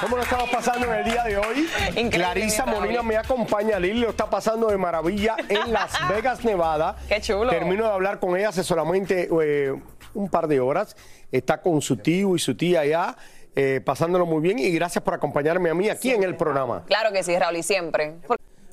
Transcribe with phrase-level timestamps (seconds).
[0.00, 1.68] ¿Cómo lo estamos pasando en el día de hoy?
[1.88, 2.66] Increíble, Clarisa.
[2.66, 3.78] Molina me acompaña.
[3.78, 6.96] Lili lo está pasando de maravilla en Las Vegas, Nevada.
[7.08, 7.50] Qué chulo.
[7.50, 9.74] Termino de hablar con ella hace solamente eh,
[10.14, 10.96] un par de horas.
[11.32, 13.16] Está con su tío y su tía allá,
[13.54, 14.58] eh, pasándolo muy bien.
[14.58, 16.84] Y gracias por acompañarme a mí aquí en el programa.
[16.86, 18.16] Claro que sí, Raúl, y siempre.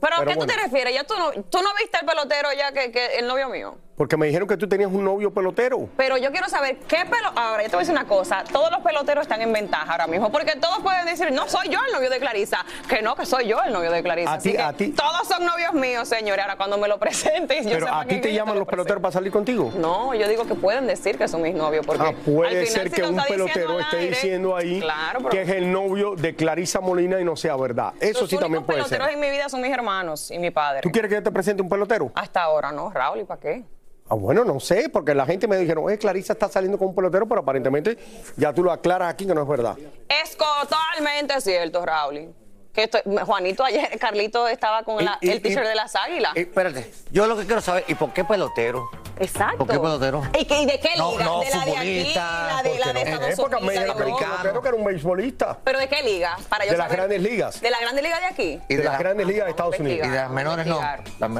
[0.01, 0.93] ¿Pero, a qué tú te refieres?
[0.93, 3.77] ¿Ya tú no, tú no viste el pelotero ya que, que el novio mío?
[3.95, 5.87] Porque me dijeron que tú tenías un novio pelotero.
[5.97, 7.27] Pero yo quiero saber qué pelo.
[7.35, 8.43] Ahora, yo te voy a decir una cosa.
[8.51, 10.31] Todos los peloteros están en ventaja ahora mismo.
[10.31, 12.65] Porque todos pueden decir, no soy yo el novio de Clarisa.
[12.89, 14.33] Que no, que soy yo el novio de Clarisa.
[14.33, 16.41] A ti- a ti- Todos son novios míos, señores.
[16.43, 17.65] Ahora, cuando me lo presentes.
[17.65, 19.71] yo Pero a ti te llaman lo los peloteros para salir contigo.
[19.75, 21.85] No, yo digo que pueden decir que son mis novios.
[21.85, 24.79] Porque Ah, al puede final, ser si que un pelotero al esté aire, diciendo ahí
[24.81, 27.93] claro, pero que es el novio de Clarisa Molina y no sea verdad.
[27.99, 28.97] Eso los sí también puede ser.
[28.97, 30.81] peloteros en mi vida son mis hermanos y mi padre.
[30.81, 32.11] ¿Tú quieres que yo te presente un pelotero?
[32.15, 32.89] Hasta ahora, ¿no?
[32.89, 33.63] Raúl, ¿y para qué?
[34.09, 36.95] Ah, bueno, no sé, porque la gente me dijeron, oye, Clarisa está saliendo con un
[36.95, 37.97] pelotero, pero aparentemente
[38.35, 39.77] ya tú lo aclaras aquí que no es verdad.
[40.09, 42.33] Es totalmente cierto, Raúl.
[42.73, 46.33] Que estoy- Juanito ayer, Carlito estaba con la- Y- y- el t-shirt de las águilas.
[46.35, 48.89] Espérate, yo lo que quiero saber, ¿y por qué pelotero?
[49.19, 49.57] Exacto.
[49.59, 50.23] ¿por qué pelotero?
[50.39, 51.25] ¿Y, qué- y de qué No, liga?
[51.25, 53.11] no, de la de aquí, la de, ¿por la de no?
[53.11, 55.57] Estados época me Unidos, de que era un beisbolista.
[55.63, 56.37] ¿Pero de qué liga?
[56.49, 57.61] Para yo De las grandes ligas.
[57.61, 58.59] ¿De la grande liga de aquí?
[58.69, 60.07] Y De las la- grandes ligas de Estados Unidos.
[60.07, 60.79] Y de las menores no.
[60.79, 61.31] Las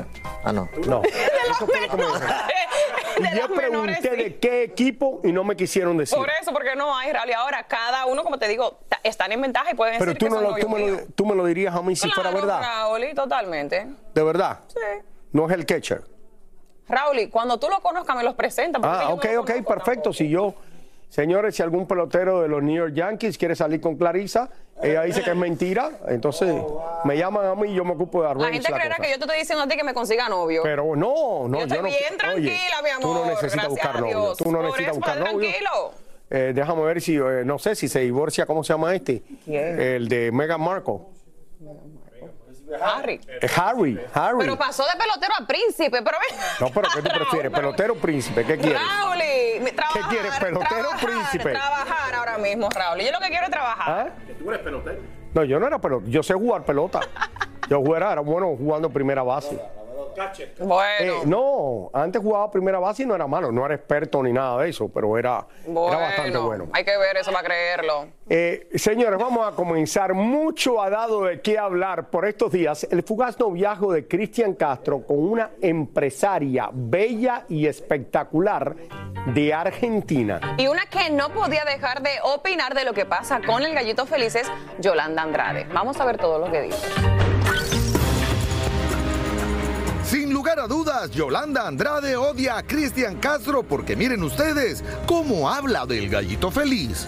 [0.44, 0.70] ah, no.
[0.88, 1.02] No.
[1.52, 2.30] Eso fue lo que me dijeron.
[3.14, 4.16] De Y yo las menores, pregunté sí.
[4.24, 6.18] de qué equipo y no me quisieron decir.
[6.18, 7.30] Por eso, porque no hay, Raúl.
[7.30, 10.26] Y ahora, cada uno, como te digo, están en ventaja y pueden Pero decir tú,
[10.26, 12.32] que no son lo, tú, me lo, tú me lo dirías a mí si fuera
[12.32, 12.60] verdad.
[12.62, 13.86] Raúl, totalmente.
[14.16, 14.62] ¿De verdad?
[14.68, 14.80] Sí.
[15.32, 16.04] No es el catcher.
[16.88, 18.82] Raúl, y cuando tú lo conozcas, me los presentas.
[18.84, 19.84] Ah, ok, no ok, perfecto.
[19.94, 20.14] tampoco.
[20.14, 20.54] Si yo,
[21.10, 24.50] señores, si algún pelotero de los New York Yankees quiere salir con Clarisa,
[24.82, 26.54] ella dice que es mentira, entonces
[27.06, 29.16] me llaman a mí y yo me ocupo de La arreglar gente creerá que yo
[29.18, 30.62] te estoy diciendo a ti que me consiga novio.
[30.64, 31.84] Pero no, no, yo estoy no.
[31.86, 33.02] bien oye, tranquila, mi amor.
[33.02, 34.34] Tú no necesitas buscar novio.
[34.36, 35.40] Tú no Por necesitas eso, buscar novio.
[35.50, 35.92] tranquilo.
[36.30, 39.22] Eh, déjame ver si, eh, no sé, si se divorcia, ¿cómo se llama este?
[39.46, 39.80] ¿Quién?
[39.80, 40.96] El de Meghan Markle.
[41.62, 41.70] Harry.
[41.70, 42.03] Eh,
[42.82, 43.20] Harry,
[44.14, 44.38] Harry.
[44.40, 46.40] Pero pasó de pelotero a príncipe, pero ven.
[46.60, 47.52] No, pero ¿qué tú prefieres?
[47.52, 48.46] ¿Pelotero o príncipe?
[48.46, 48.82] ¿Qué quieres?
[48.82, 51.52] Raúl, trabajar, quieres, pelotero o príncipe?
[51.52, 53.02] Trabajar ahora mismo, Raúl.
[53.02, 54.08] Y yo lo que quiero es trabajar.
[54.08, 54.14] ¿Ah?
[55.34, 56.06] No, yo no era pelota.
[56.08, 57.02] Yo sé jugar pelota.
[57.70, 59.60] Yo jugara, era bueno jugando primera base.
[60.60, 63.52] Bueno, Eh, no, antes jugaba primera base y no era malo.
[63.52, 66.68] No era experto ni nada de eso, pero era, bueno, era bastante bueno.
[66.74, 68.08] Hay que ver eso para creerlo.
[68.30, 70.14] Eh, señores, vamos a comenzar.
[70.14, 75.06] Mucho ha dado de qué hablar por estos días el fugaz noviazgo de Cristian Castro
[75.06, 78.76] con una empresaria bella y espectacular
[79.28, 80.40] de Argentina.
[80.58, 84.06] Y una que no podía dejar de opinar de lo que pasa con el gallito
[84.06, 85.66] feliz es Yolanda Andrade.
[85.74, 87.23] Vamos a ver todo lo que dice.
[90.14, 95.88] Sin lugar a dudas, Yolanda Andrade odia a Cristian Castro porque miren ustedes cómo habla
[95.88, 97.08] del gallito feliz.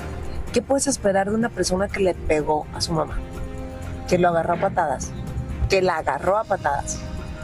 [0.52, 3.20] ¿Qué puedes esperar de una persona que le pegó a su mamá?
[4.08, 5.12] Que lo agarró a patadas,
[5.70, 6.98] que la agarró a patadas,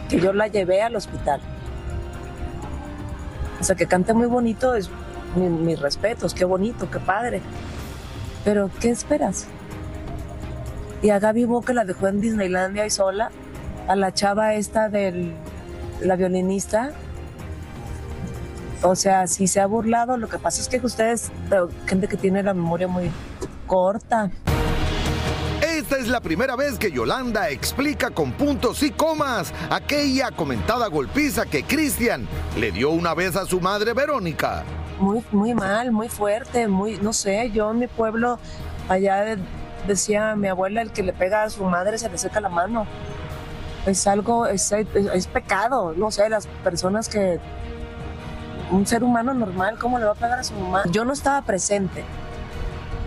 [0.09, 1.39] que yo la llevé al hospital.
[3.59, 4.89] O sea, que cante muy bonito, es
[5.35, 7.39] mi- mis respetos, qué bonito, qué padre.
[8.43, 9.45] Pero, ¿qué esperas?
[11.03, 13.29] Y a Gaby Bo que la dejó en Disneylandia y sola,
[13.87, 15.35] a la chava esta de
[16.01, 16.91] la violinista.
[18.83, 21.31] O sea, si se ha burlado, lo que pasa es que ustedes,
[21.85, 23.11] gente que tiene la memoria muy
[23.67, 24.31] corta.
[25.61, 31.45] Esta es la primera vez que Yolanda explica con puntos y comas aquella comentada golpiza
[31.45, 32.27] que Cristian
[32.59, 34.63] le dio una vez a su madre Verónica.
[34.99, 38.37] muy, muy mal, muy fuerte, muy, no sé, yo en mi pueblo,
[38.89, 39.37] allá de-
[39.87, 42.85] decía mi abuela, el que le pega a su madre se le seca la mano.
[43.85, 47.39] Es algo, es, es- pecado, no sé, las personas que,
[48.71, 50.83] un ser humano normal, ¿cómo le va a pegar a su mamá?
[50.91, 52.03] Yo no estaba presente.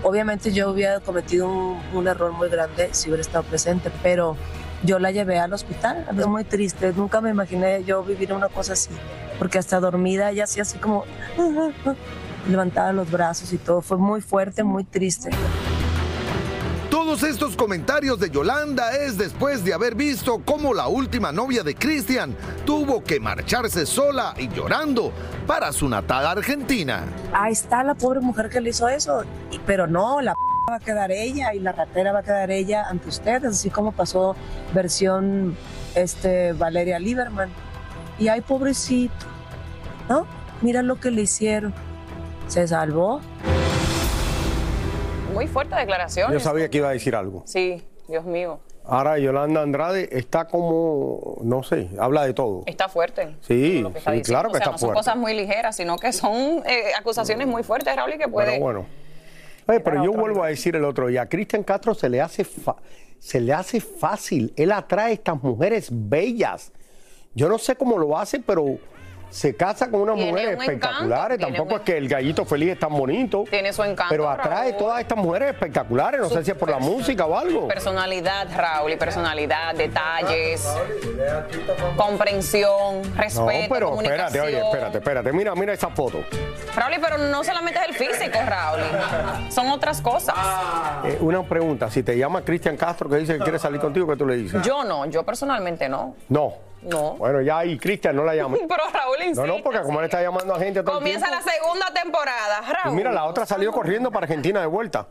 [0.02, 4.36] Obviamente yo hubiera cometido un, un error muy grande si hubiera estado presente, pero
[4.82, 6.04] yo la llevé al hospital.
[6.18, 8.90] Es muy triste, nunca me imaginé yo vivir una cosa así,
[9.38, 11.04] porque hasta dormida ella hacía así como
[12.50, 13.80] levantaba los brazos y todo.
[13.80, 15.30] Fue muy fuerte, muy triste.
[17.14, 21.76] Todos estos comentarios de Yolanda es después de haber visto cómo la última novia de
[21.76, 25.12] Cristian tuvo que marcharse sola y llorando
[25.46, 27.04] para su natal Argentina.
[27.32, 29.22] Ahí está la pobre mujer que le hizo eso,
[29.64, 30.40] pero no, la p
[30.72, 33.92] va a quedar ella y la ratera va a quedar ella ante ustedes, así como
[33.92, 34.34] pasó
[34.74, 35.56] versión
[35.94, 37.50] este Valeria Lieberman.
[38.18, 39.14] Y ay, pobrecito,
[40.08, 40.26] ¿no?
[40.62, 41.72] Mira lo que le hicieron.
[42.48, 43.20] Se salvó.
[45.34, 46.32] Muy fuerte declaración.
[46.32, 47.42] Yo sabía que iba a decir algo.
[47.44, 48.60] Sí, Dios mío.
[48.86, 52.62] Ahora Yolanda Andrade está como, no sé, habla de todo.
[52.66, 53.34] Está fuerte.
[53.40, 54.98] Sí, lo que está sí, claro O que sea, está no son fuerte.
[55.00, 58.52] cosas muy ligeras, sino que son eh, acusaciones muy fuertes, Raúl, y que puede.
[58.52, 58.86] Pero bueno.
[59.66, 62.44] Oye, pero yo vuelvo a decir el otro día, a Cristian Castro se le hace
[62.44, 62.76] fa-
[63.18, 64.52] se le hace fácil.
[64.56, 66.70] Él atrae a estas mujeres bellas.
[67.34, 68.78] Yo no sé cómo lo hace, pero
[69.34, 71.38] se casa con unas Tiene mujeres un espectaculares.
[71.38, 73.44] encanto, Tampoco un es que el gallito feliz es tan bonito.
[73.50, 74.10] Tiene su encanto.
[74.10, 74.76] Pero atrae Raúl.
[74.76, 76.20] todas estas mujeres espectaculares.
[76.20, 77.66] No sé si es por la música o algo.
[77.66, 80.64] Personalidad, Raúl, y personalidad, detalles,
[81.96, 84.26] comprensión, No, respeto, pero comunicación.
[84.26, 85.32] espérate, oye, espérate, espérate.
[85.32, 86.22] Mira, mira esa foto.
[86.76, 88.80] Raúl, pero no solamente es el físico, Raúl.
[89.50, 90.34] Son otras cosas.
[91.04, 94.16] Eh, una pregunta, si te llama Cristian Castro que dice que quiere salir contigo, ¿qué
[94.16, 94.62] tú le dices?
[94.62, 96.14] Yo no, yo personalmente no.
[96.28, 96.54] No.
[96.84, 97.14] No.
[97.16, 98.58] Bueno, ya ahí, Cristian, no la llame.
[98.68, 99.46] Pero Raúl No, insiste.
[99.46, 102.96] no, porque como él está llamando a gente todo Comienza la segunda temporada, Y Raúl.
[102.96, 105.08] mira, la otra salió corriendo para Argentina de vuelta.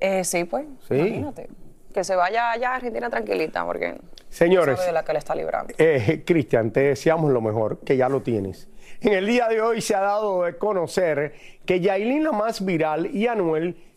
[0.00, 0.66] Eh, sí, pues.
[0.88, 0.94] Sí.
[0.94, 1.48] Imagínate.
[1.92, 5.34] Que se vaya allá a Argentina tranquilita, porque Señores, sabe de la que le está
[5.34, 5.74] librando.
[5.76, 8.68] eh, Cristian, te deseamos lo mejor, que ya lo tienes.
[9.00, 11.34] En el día de hoy se ha dado de conocer
[11.66, 13.89] que Yailin, la más viral, y Anuel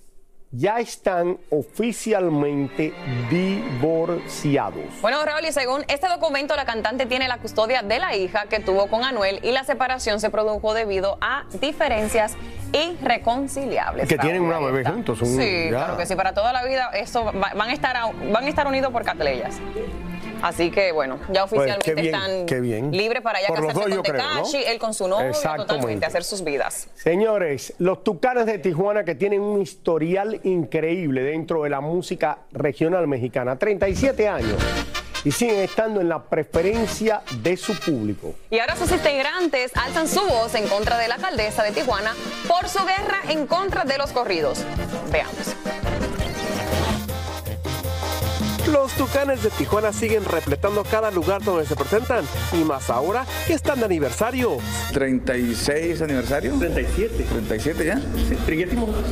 [0.55, 2.93] ya están oficialmente
[3.29, 4.83] divorciados.
[5.01, 8.59] Bueno, Raúl, y según este documento, la cantante tiene la custodia de la hija que
[8.59, 12.35] tuvo con Anuel y la separación se produjo debido a diferencias
[12.71, 14.07] irreconciliables.
[14.07, 15.69] Que Raúl, tienen una bebé juntos, un- sí, ya.
[15.69, 17.95] claro que sí, para toda la vida eso va- van a estar
[18.31, 19.55] van a estar unidos por catelellas.
[20.43, 22.45] Así que bueno, ya Pues, oficialmente qué bien, están
[22.91, 24.43] qué libres para ya Por los casarse dos, con creo, ¿no?
[24.43, 26.89] Tekashi, él con su novio, totalmente hacer sus vidas.
[26.95, 33.07] Señores, los Tucanes de Tijuana que tienen un historial increíble dentro de la música regional
[33.07, 34.57] mexicana, 37 años,
[35.23, 38.35] y siguen estando en la preferencia de su público.
[38.49, 42.13] Y ahora sus integrantes alzan su voz en contra de la alcaldesa de Tijuana
[42.49, 44.65] por su guerra en contra de los corridos.
[45.09, 45.55] Veamos.
[48.73, 53.53] Los Tucanes de Tijuana siguen repletando cada lugar donde se presentan y más ahora que
[53.53, 54.57] están de aniversario.
[54.91, 56.53] 36 aniversario.
[56.57, 57.23] 37.
[57.29, 57.97] 37 ya.
[57.99, 58.35] Sí,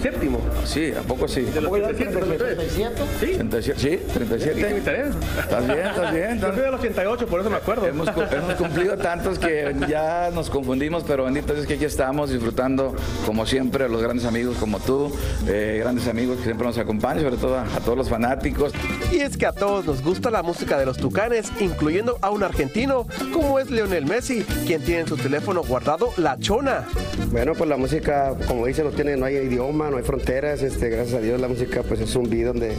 [0.02, 0.40] séptimo.
[0.66, 1.42] Sí, ¿a poco sí?
[1.42, 3.02] ¿De los 37?
[3.20, 3.34] Sí.
[3.38, 5.10] 37, sí, 37.
[5.40, 6.40] Estás bien, estás bien.
[6.40, 7.86] Yo soy del 88, por eso me acuerdo.
[7.88, 12.30] Hemos, cu- hemos cumplido tantos que ya nos confundimos, pero bendito es que aquí estamos
[12.32, 15.14] disfrutando, como siempre, a los grandes amigos como tú,
[15.48, 18.74] eh, grandes amigos que siempre nos acompañan, sobre todo a, a todos los fanáticos.
[19.12, 22.42] Y es que a todos nos gusta la música de los Tucanes, incluyendo a un
[22.44, 26.86] argentino como es Lionel Messi, quien tiene en su teléfono guardado La Chona.
[27.32, 30.62] Bueno, pues la música, como dicen, no tiene, no hay idioma, no hay fronteras.
[30.64, 32.74] Este, gracias a Dios la música, pues es un beat donde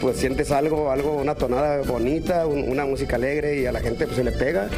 [0.00, 4.06] pues sientes algo, algo, una tonada bonita, un- una música alegre y a la gente
[4.06, 4.68] pues se le pega.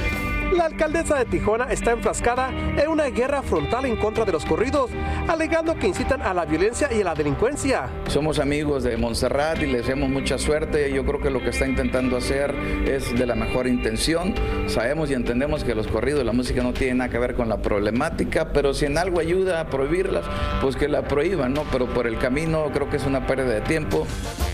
[0.52, 4.90] La alcaldesa de Tijuana está enfrascada en una guerra frontal en contra de los corridos,
[5.28, 7.88] alegando que incitan a la violencia y a la delincuencia.
[8.06, 10.92] Somos amigos de Montserrat y le deseamos mucha suerte.
[10.92, 12.54] Yo creo que lo que está intentando hacer
[12.86, 14.34] es de la mejor intención.
[14.68, 17.58] Sabemos y entendemos que los corridos, la música no tiene nada que ver con la
[17.58, 20.24] problemática, pero si en algo ayuda a prohibirlas,
[20.60, 21.64] pues que la prohíban, ¿no?
[21.72, 24.06] Pero por el camino creo que es una pérdida de tiempo.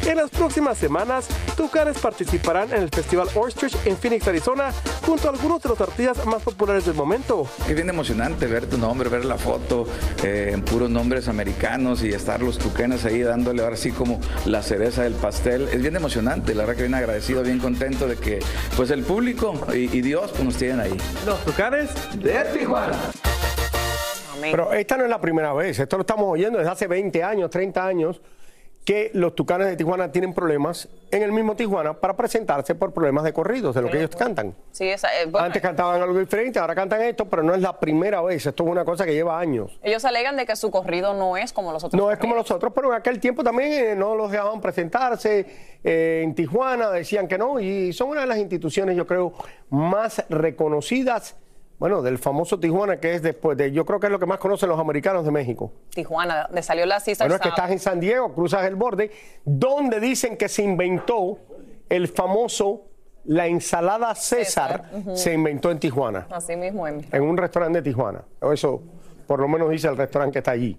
[0.06, 4.72] En las próximas semanas, Tucanes participarán en el Festival Ostrich en Phoenix, Arizona,
[5.06, 7.46] junto a algunos de los artistas más populares del momento.
[7.68, 9.86] Es bien emocionante ver tu nombre, ver la foto
[10.24, 14.62] eh, en puros nombres americanos y estar los tucanes ahí dándole ahora sí como la
[14.62, 15.68] cereza del pastel.
[15.72, 18.40] Es bien emocionante, la verdad que bien agradecido, bien contento de que
[18.76, 20.96] pues el público y, y Dios pues nos tienen ahí.
[21.24, 22.98] Los tucanes de Tijuana.
[24.40, 27.48] Pero esta no es la primera vez, esto lo estamos oyendo desde hace 20 años,
[27.50, 28.20] 30 años,
[28.84, 33.22] que los Tucanes de Tijuana tienen problemas en el mismo Tijuana para presentarse por problemas
[33.22, 34.54] de corridos, de lo que ellos cantan.
[34.72, 37.78] Sí, esa, eh, bueno, Antes cantaban algo diferente, ahora cantan esto, pero no es la
[37.78, 39.78] primera vez, esto es una cosa que lleva años.
[39.82, 42.00] ellos alegan de que su corrido no es como los otros.
[42.00, 45.46] No es como los otros, pero en aquel tiempo también eh, no los dejaban presentarse.
[45.84, 49.32] eh, en Tijuana decían que no, y son una de las instituciones, yo creo,
[49.70, 51.36] más reconocidas,
[51.82, 54.38] bueno, del famoso Tijuana, que es después de, yo creo que es lo que más
[54.38, 55.72] conocen los americanos de México.
[55.90, 59.10] Tijuana, de salió la Caesar Bueno, es que estás en San Diego, cruzas el borde,
[59.44, 61.38] donde dicen que se inventó
[61.88, 62.82] el famoso,
[63.24, 64.84] la ensalada César,
[65.14, 67.04] se inventó en Tijuana, Así mismo, Emi.
[67.10, 68.22] en un restaurante de Tijuana.
[68.52, 68.80] Eso,
[69.26, 70.78] por lo menos dice el restaurante que está allí.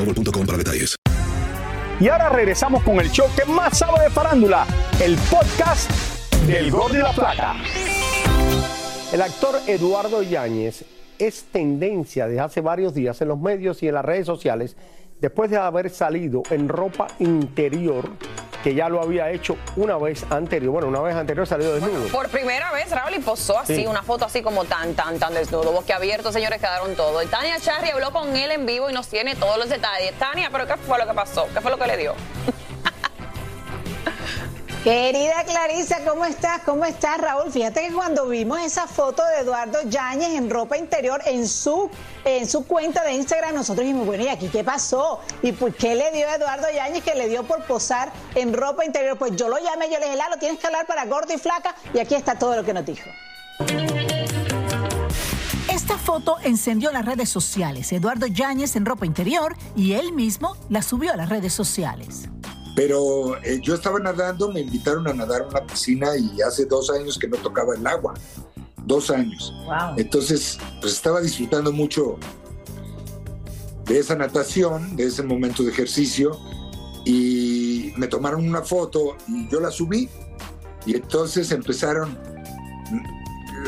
[0.05, 0.95] boostmobile.com para detalles.
[1.99, 4.65] Y ahora regresamos con el show que más sabe de farándula,
[4.99, 5.91] el podcast
[6.47, 7.55] del Gol de la Plata.
[9.13, 10.83] El actor Eduardo Yáñez
[11.19, 14.75] es tendencia desde hace varios días en los medios y en las redes sociales
[15.19, 18.09] después de haber salido en ropa interior,
[18.63, 20.71] que ya lo había hecho una vez anterior.
[20.73, 22.07] Bueno, una vez anterior salió desnudo.
[22.09, 23.87] Por primera vez, Raúl, y posó así, Sí.
[23.87, 27.23] una foto así como tan, tan, tan desnudo, boquiabierto, señores, quedaron todos.
[27.23, 30.13] Y Tania Charri habló con él en vivo y nos tiene todos los detalles.
[30.19, 31.47] Tania, ¿pero qué fue lo que pasó?
[31.53, 32.13] ¿Qué fue lo que le dio?
[34.83, 36.61] Querida Clarisa, ¿cómo estás?
[36.65, 37.51] ¿Cómo estás, Raúl?
[37.51, 41.87] Fíjate que cuando vimos esa foto de Eduardo Yáñez en ropa interior en su,
[42.25, 45.19] en su cuenta de Instagram, nosotros dijimos, bueno, ¿y aquí qué pasó?
[45.43, 48.83] ¿Y por qué le dio a Eduardo Yáñez que le dio por posar en ropa
[48.83, 49.19] interior?
[49.19, 51.75] Pues yo lo llamé, yo le dije, Lalo, tienes que hablar para gordo y flaca,
[51.93, 53.07] y aquí está todo lo que nos dijo.
[55.69, 57.91] Esta foto encendió las redes sociales.
[57.91, 62.29] Eduardo Yáñez en ropa interior y él mismo la subió a las redes sociales.
[62.75, 66.89] Pero eh, yo estaba nadando, me invitaron a nadar a una piscina y hace dos
[66.89, 68.13] años que no tocaba el agua.
[68.85, 69.53] Dos años.
[69.97, 72.17] Entonces, pues estaba disfrutando mucho
[73.85, 76.31] de esa natación, de ese momento de ejercicio,
[77.05, 80.09] y me tomaron una foto y yo la subí.
[80.85, 82.17] Y entonces empezaron,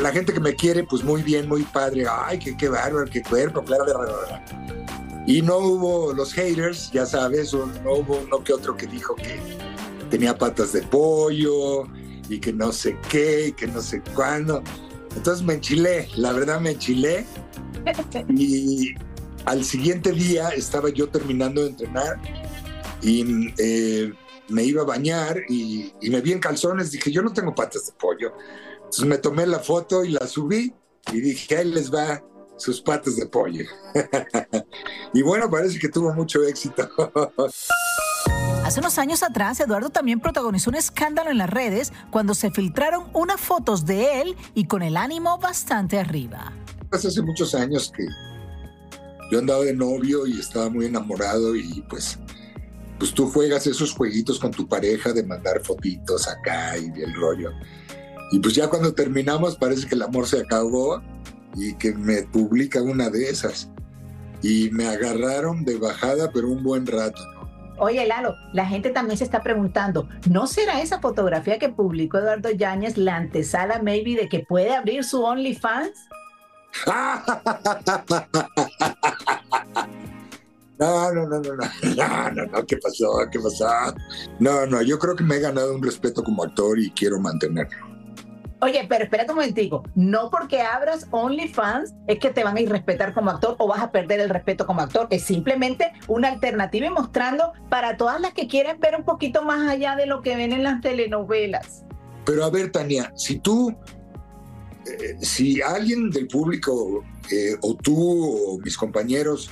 [0.02, 3.22] la gente que me quiere, pues muy bien, muy padre, ay, qué, qué bárbaro, qué
[3.22, 3.78] cuerpo, bla,
[5.26, 9.16] Y no hubo los haters, ya sabes, o no hubo uno que otro que dijo
[9.16, 9.40] que
[10.10, 11.86] tenía patas de pollo
[12.30, 14.62] y que no sé qué, y que no sé cuándo.
[15.16, 17.26] Entonces me enchilé, la verdad me enchilé.
[18.30, 18.96] Y
[19.46, 22.18] al siguiente día estaba yo terminando de entrenar
[23.02, 24.14] y eh,
[24.48, 26.92] me iba a bañar y, y me vi en calzones.
[26.92, 28.34] Dije, yo no tengo patas de pollo.
[28.76, 30.74] Entonces me tomé la foto y la subí
[31.12, 32.24] y dije, ahí les va
[32.58, 33.66] sus patas de pollo.
[35.14, 36.90] y bueno, parece que tuvo mucho éxito.
[38.64, 43.06] Hace unos años atrás, Eduardo también protagonizó un escándalo en las redes cuando se filtraron
[43.14, 46.54] unas fotos de él y con el ánimo bastante arriba.
[46.92, 48.06] Hace muchos años que
[49.32, 52.18] yo andaba de novio y estaba muy enamorado y pues,
[52.98, 57.52] pues tú juegas esos jueguitos con tu pareja de mandar fotitos acá y el rollo.
[58.32, 61.02] Y pues ya cuando terminamos parece que el amor se acabó
[61.56, 63.70] y que me publica una de esas.
[64.44, 67.22] Y me agarraron de bajada, pero un buen rato.
[67.80, 72.52] Oye, Lalo, la gente también se está preguntando, ¿no será esa fotografía que publicó Eduardo
[72.52, 75.92] Yáñez la antesala maybe de que puede abrir su OnlyFans?
[80.80, 83.06] No, no, no, no, no, no, no, no, ¿qué pasó?
[83.32, 83.68] ¿Qué pasó?
[84.40, 87.93] No, no, yo creo que me he ganado un respeto como actor y quiero mantenerlo.
[88.64, 89.84] Oye, pero espérate un momentico.
[89.94, 93.92] No porque abras OnlyFans es que te van a irrespetar como actor o vas a
[93.92, 95.08] perder el respeto como actor.
[95.10, 99.68] Es simplemente una alternativa y mostrando para todas las que quieren ver un poquito más
[99.70, 101.84] allá de lo que ven en las telenovelas.
[102.26, 103.76] Pero a ver, Tania, si tú,
[104.86, 109.52] eh, si alguien del público eh, o tú o mis compañeros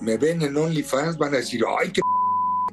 [0.00, 2.00] me ven en OnlyFans, van a decir, ay, qué...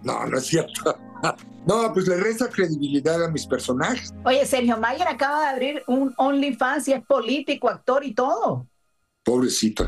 [0.04, 0.96] No, no es cierto.
[1.66, 4.14] No, pues le resta credibilidad a mis personajes.
[4.26, 8.68] Oye, Sergio Mayer acaba de abrir un OnlyFans y es político, actor y todo.
[9.24, 9.88] Pobrecito.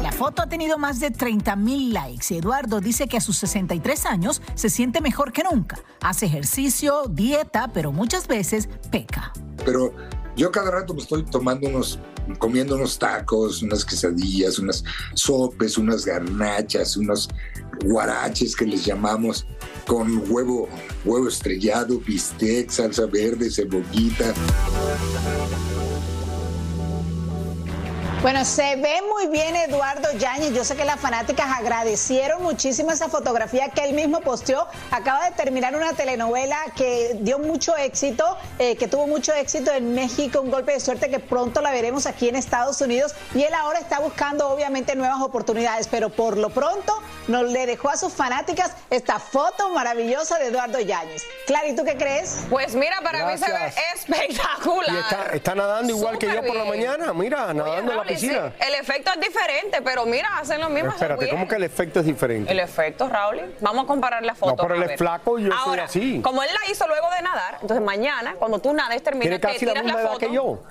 [0.00, 3.38] La foto ha tenido más de 30 mil likes y Eduardo dice que a sus
[3.38, 5.78] 63 años se siente mejor que nunca.
[6.00, 9.32] Hace ejercicio, dieta, pero muchas veces peca.
[9.64, 9.94] Pero
[10.36, 11.98] yo cada rato me estoy tomando unos,
[12.38, 17.28] comiendo unos tacos, unas quesadillas, unas sopes, unas garnachas, unos
[17.84, 19.46] guaraches que les llamamos,
[19.86, 20.68] con huevo,
[21.04, 24.34] huevo estrellado, bistec, salsa verde, cebollita.
[28.24, 30.54] Bueno, se ve muy bien Eduardo Yáñez.
[30.54, 34.66] Yo sé que las fanáticas agradecieron muchísimo esa fotografía que él mismo posteó.
[34.90, 38.24] Acaba de terminar una telenovela que dio mucho éxito,
[38.58, 42.06] eh, que tuvo mucho éxito en México, un golpe de suerte que pronto la veremos
[42.06, 43.14] aquí en Estados Unidos.
[43.34, 47.90] Y él ahora está buscando obviamente nuevas oportunidades, pero por lo pronto nos le dejó
[47.90, 51.24] a sus fanáticas esta foto maravillosa de Eduardo Yáñez.
[51.46, 52.38] Claro, ¿y tú qué crees?
[52.48, 53.84] Pues mira, para mí se ve Gracias.
[53.96, 54.94] espectacular.
[54.94, 58.74] Y está, está nadando igual que yo por la mañana, mira, nadando la Sí, el
[58.74, 60.90] efecto es diferente, pero mira, hacen lo mismo.
[60.90, 61.28] Espérate.
[61.28, 62.50] ¿cómo que el efecto es diferente?
[62.50, 63.54] El efecto, Raúl.
[63.60, 64.52] Vamos a comparar la foto.
[64.52, 66.20] No, pero él es flaco y yo soy Ahora, así.
[66.22, 69.46] Como él la hizo luego de nadar, entonces mañana, cuando tú nades, terminas, Tiene te
[69.48, 70.18] casi la misma la edad foto.
[70.20, 70.62] que yo.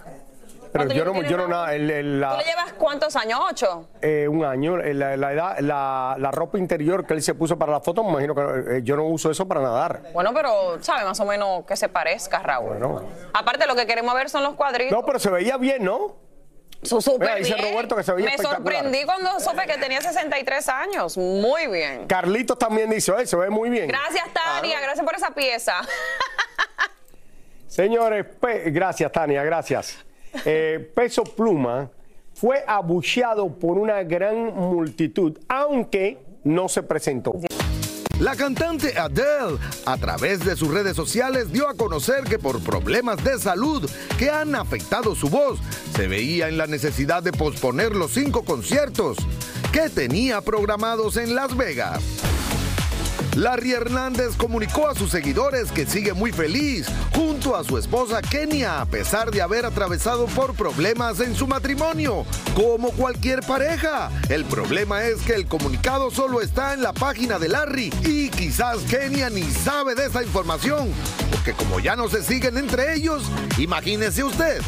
[0.72, 3.40] Pero ¿Cuánto yo no, yo no nada, el- el- ¿Tú le llevas cuántos años?
[3.48, 3.88] ¿Ocho?
[4.02, 7.72] eh, un año, la, la edad, la, la ropa interior que él se puso para
[7.74, 10.02] la foto, me imagino que eh, yo no uso eso para nadar.
[10.14, 12.70] Bueno, pero sabe más o menos que se parezca, Raúl.
[12.80, 13.04] Bueno.
[13.34, 14.98] Aparte, lo que queremos ver son los cuadritos.
[14.98, 16.16] No, pero se veía bien, ¿no?
[16.84, 17.72] Su- súper Mira, dice bien.
[17.74, 21.18] Roberto que se veía Me sorprendí cuando supe que tenía 63 años.
[21.18, 22.06] Muy bien.
[22.08, 23.88] Carlitos también dice, "Oye, se ve muy bien.
[23.88, 24.80] Gracias, Tania.
[24.82, 25.74] Gracias por esa pieza.
[27.68, 29.98] Señores, pe- gracias Tania, gracias.
[30.46, 31.90] Eh, Peso Pluma
[32.34, 37.34] fue abucheado por una gran multitud, aunque no se presentó.
[38.24, 43.22] La cantante Adele, a través de sus redes sociales, dio a conocer que por problemas
[43.22, 45.60] de salud que han afectado su voz,
[45.94, 49.18] se veía en la necesidad de posponer los cinco conciertos
[49.74, 52.02] que tenía programados en Las Vegas.
[53.36, 58.82] Larry Hernández comunicó a sus seguidores que sigue muy feliz junto a su esposa Kenia
[58.82, 64.12] a pesar de haber atravesado por problemas en su matrimonio, como cualquier pareja.
[64.30, 68.80] El problema es que el comunicado solo está en la página de Larry y quizás
[68.90, 70.92] Kenia ni sabe de esa información,
[71.32, 73.24] porque como ya no se siguen entre ellos,
[73.58, 74.62] imagínese usted.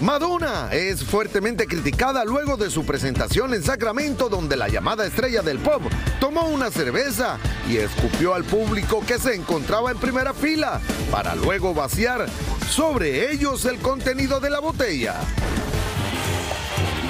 [0.00, 5.58] Madonna es fuertemente criticada luego de su presentación en Sacramento donde la llamada estrella del
[5.58, 5.82] pop
[6.20, 10.80] tomó una cerveza y escupió al público que se encontraba en primera fila
[11.10, 12.26] para luego vaciar
[12.68, 15.14] sobre ellos el contenido de la botella.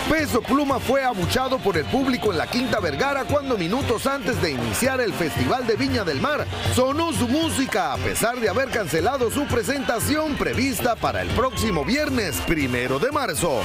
[0.09, 4.51] Peso Pluma fue abuchado por el público en la Quinta Vergara cuando minutos antes de
[4.51, 9.31] iniciar el Festival de Viña del Mar sonó su música a pesar de haber cancelado
[9.31, 13.61] su presentación prevista para el próximo viernes primero de marzo.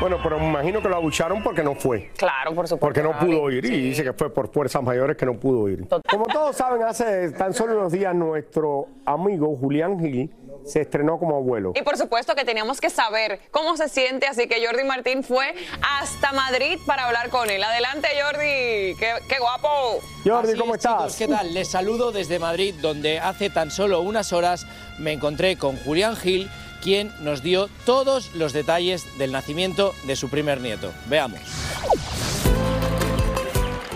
[0.00, 2.10] Bueno, pero me imagino que lo abucharon porque no fue.
[2.16, 2.78] Claro, por supuesto.
[2.78, 5.86] Porque no pudo ir y dice que fue por fuerzas mayores que no pudo ir.
[6.08, 10.30] Como todos saben, hace tan solo unos días nuestro amigo Julián Gil
[10.64, 11.72] se estrenó como abuelo.
[11.74, 15.54] Y por supuesto que teníamos que saber cómo se siente, así que Jordi Martín fue
[15.82, 17.62] hasta Madrid para hablar con él.
[17.62, 18.94] Adelante, Jordi.
[18.98, 20.00] Qué, qué guapo.
[20.24, 20.96] Jordi, Así ¿cómo es, estás?
[20.98, 21.54] chicos, ¿Qué tal?
[21.54, 24.66] Les saludo desde Madrid, donde hace tan solo unas horas
[24.98, 26.50] me encontré con Julián Gil,
[26.82, 30.92] quien nos dio todos los detalles del nacimiento de su primer nieto.
[31.06, 31.40] Veamos.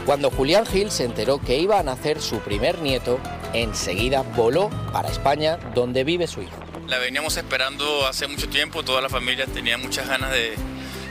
[0.06, 3.20] Cuando Julián Gil se enteró que iba a nacer su primer nieto,
[3.52, 6.56] enseguida voló para España, donde vive su hijo.
[6.86, 10.54] La veníamos esperando hace mucho tiempo, toda la familia tenía muchas ganas de,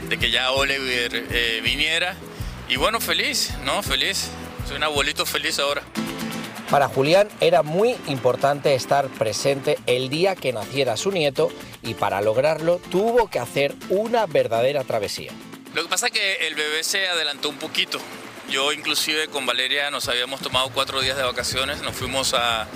[0.08, 2.14] de que ya Oliver eh, viniera.
[2.68, 3.82] Y bueno, feliz, ¿no?
[3.82, 4.28] Feliz.
[4.68, 5.82] Soy un abuelito feliz ahora.
[6.70, 11.50] Para Julián era muy importante estar presente el día que naciera su nieto
[11.82, 15.32] y para lograrlo tuvo que hacer una verdadera travesía.
[15.74, 17.98] Lo que pasa es que el bebé se adelantó un poquito.
[18.50, 22.66] Yo inclusive con Valeria nos habíamos tomado cuatro días de vacaciones, nos fuimos a,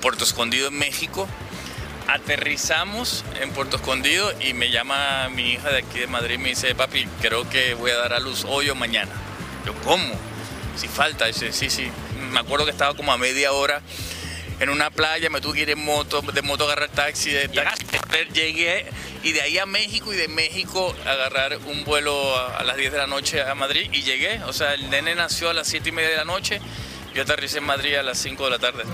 [0.00, 1.28] Puerto Escondido en México.
[2.08, 6.48] Aterrizamos en Puerto Escondido y me llama mi hija de aquí de Madrid y me
[6.50, 9.12] dice, papi, creo que voy a dar a luz hoy o mañana.
[9.64, 10.14] Yo, ¿cómo?
[10.76, 11.90] Si falta, dice, sí, sí.
[12.30, 13.80] Me acuerdo que estaba como a media hora
[14.60, 17.86] en una playa, me tuve que ir en moto, de moto agarrar taxi, de taxi
[18.32, 18.86] llegué
[19.22, 22.92] y de ahí a México y de México agarrar un vuelo a, a las 10
[22.92, 24.42] de la noche a Madrid y llegué.
[24.44, 26.60] O sea, el nene nació a las 7 y media de la noche,
[27.14, 28.84] yo aterricé en Madrid a las 5 de la tarde.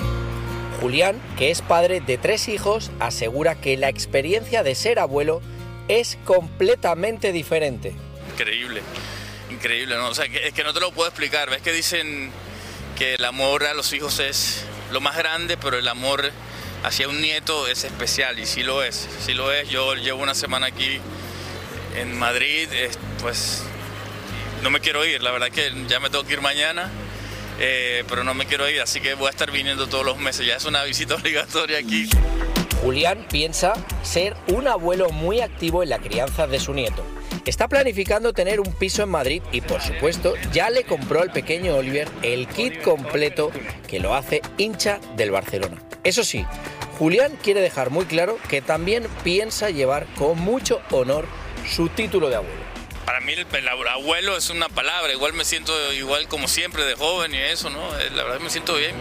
[0.81, 5.43] Julián, que es padre de tres hijos, asegura que la experiencia de ser abuelo
[5.89, 7.93] es completamente diferente.
[8.33, 8.81] Increíble,
[9.51, 10.09] increíble, ¿no?
[10.09, 11.51] O sea, que, es que no te lo puedo explicar.
[11.51, 12.31] Ves que dicen
[12.97, 16.31] que el amor a los hijos es lo más grande, pero el amor
[16.85, 19.69] hacia un nieto es especial y sí lo es, sí lo es.
[19.69, 21.01] Yo llevo una semana aquí
[21.97, 22.69] en Madrid,
[23.21, 23.65] pues
[24.63, 26.91] no me quiero ir, la verdad que ya me tengo que ir mañana,
[27.59, 30.47] eh, pero no me quiero ir, así que voy a estar viniendo todos los meses,
[30.47, 32.09] ya es una visita obligatoria aquí.
[32.83, 37.05] Julián piensa ser un abuelo muy activo en la crianza de su nieto.
[37.51, 41.75] Está planificando tener un piso en Madrid y por supuesto ya le compró al pequeño
[41.75, 43.51] Oliver el kit completo
[43.89, 45.83] que lo hace hincha del Barcelona.
[46.05, 46.47] Eso sí,
[46.97, 51.27] Julián quiere dejar muy claro que también piensa llevar con mucho honor
[51.69, 52.63] su título de abuelo.
[53.05, 56.95] Para mí el, el abuelo es una palabra, igual me siento igual como siempre de
[56.95, 57.81] joven y eso, ¿no?
[57.99, 58.95] Eh, La verdad me siento bien.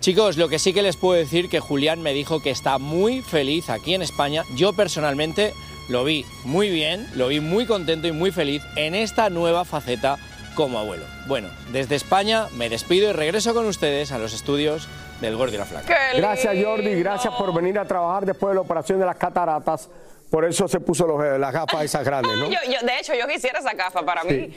[0.00, 3.22] Chicos, lo que sí que les puedo decir que Julián me dijo que está muy
[3.22, 4.42] feliz aquí en España.
[4.56, 5.54] Yo personalmente
[5.88, 10.18] lo vi muy bien, lo vi muy contento y muy feliz en esta nueva faceta
[10.54, 11.04] como abuelo.
[11.26, 14.88] Bueno, desde España me despido y regreso con ustedes a los estudios
[15.20, 15.94] del Gordo y la Flaca.
[16.16, 19.88] Gracias Jordi, gracias por venir a trabajar después de la operación de las cataratas.
[20.30, 22.46] Por eso se puso los- eh, las gafas esas grandes, ¿no?
[22.46, 24.56] Yo, yo- de hecho, yo quisiera esa gafa para mí.